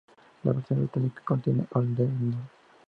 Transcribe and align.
La 0.43 0.51
versión 0.53 0.79
británica 0.79 1.21
contiene 1.23 1.67
"Old 1.73 1.95
Devil 1.95 2.19
Moon". 2.21 2.49